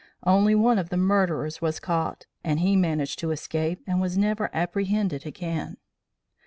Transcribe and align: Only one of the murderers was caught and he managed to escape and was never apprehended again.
Only 0.23 0.55
one 0.55 0.79
of 0.79 0.89
the 0.89 0.97
murderers 0.97 1.61
was 1.61 1.79
caught 1.79 2.25
and 2.43 2.59
he 2.61 2.75
managed 2.75 3.19
to 3.19 3.29
escape 3.29 3.83
and 3.85 4.01
was 4.01 4.17
never 4.17 4.49
apprehended 4.51 5.27
again. 5.27 5.77